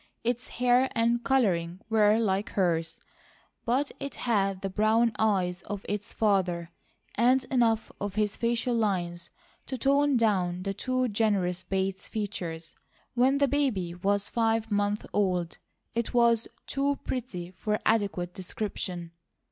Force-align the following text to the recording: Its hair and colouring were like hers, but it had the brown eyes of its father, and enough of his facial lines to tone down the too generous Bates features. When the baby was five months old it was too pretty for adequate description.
Its 0.23 0.47
hair 0.47 0.89
and 0.95 1.23
colouring 1.23 1.79
were 1.87 2.17
like 2.17 2.49
hers, 2.53 2.99
but 3.65 3.91
it 3.99 4.15
had 4.15 4.61
the 4.63 4.69
brown 4.71 5.11
eyes 5.19 5.61
of 5.67 5.85
its 5.87 6.11
father, 6.11 6.71
and 7.13 7.43
enough 7.51 7.91
of 8.01 8.15
his 8.15 8.35
facial 8.35 8.73
lines 8.73 9.29
to 9.67 9.77
tone 9.77 10.17
down 10.17 10.63
the 10.63 10.73
too 10.73 11.07
generous 11.07 11.61
Bates 11.61 12.07
features. 12.07 12.75
When 13.13 13.37
the 13.37 13.47
baby 13.47 13.93
was 13.93 14.27
five 14.27 14.71
months 14.71 15.05
old 15.13 15.59
it 15.93 16.15
was 16.15 16.47
too 16.65 16.95
pretty 17.03 17.51
for 17.51 17.77
adequate 17.85 18.33
description. 18.33 19.11